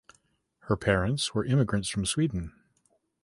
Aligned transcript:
Her 0.61 0.75
parents 0.75 1.35
were 1.35 1.45
immigrants 1.45 1.87
from 1.87 2.07
Sweden. 2.07 2.53